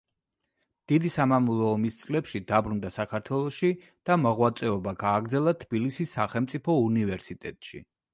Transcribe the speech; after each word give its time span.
დიდი 0.91 1.09
სამამულო 1.15 1.65
ომის 1.73 1.99
წლებში 1.99 2.41
დაბრუნდა 2.51 2.91
საქართველოში 2.95 3.69
და 4.11 4.17
მოღვაწეობა 4.23 4.95
გააგრძელა 5.05 5.53
თბილისის 5.65 6.15
სახელმწიფო 6.19 6.79
უნივერსიტეტში. 6.87 7.83